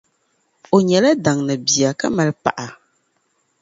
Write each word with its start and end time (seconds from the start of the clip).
O 0.75 0.77
nyɛla 0.87 1.09
daŋni 1.25 1.53
bia 1.65 1.89
ka 1.99 2.07
mali 2.15 2.33
paɣa. 2.43 2.67